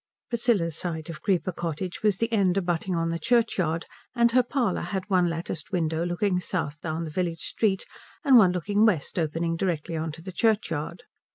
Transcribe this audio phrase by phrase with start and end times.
[0.29, 3.85] Priscilla's side of Creeper Cottage was the end abutting on the churchyard,
[4.15, 7.85] and her parlour had one latticed window looking south down the village street,
[8.23, 11.03] and one looking west opening directly on to the churchyard.